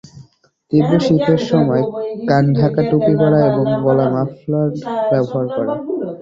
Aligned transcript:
তীব্র 0.71 0.93
শীতের 1.05 1.41
সময় 1.51 1.83
কান 2.29 2.45
ঢাকা 2.57 2.81
টুপি 2.89 3.13
পরা 3.19 3.39
এবং 3.49 3.65
গলায় 3.83 4.11
মাফলার 4.15 4.69
ব্যবহার 5.11 5.45
করা। 5.55 5.73